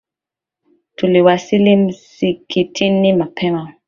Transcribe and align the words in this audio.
Tuliwasili 0.95 1.75
msikitini 1.75 3.13
mapema. 3.13 3.73